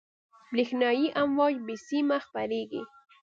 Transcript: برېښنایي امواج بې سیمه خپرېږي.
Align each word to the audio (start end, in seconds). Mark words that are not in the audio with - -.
برېښنایي 0.51 1.07
امواج 1.21 1.55
بې 1.65 1.75
سیمه 1.87 2.17
خپرېږي. 2.25 2.81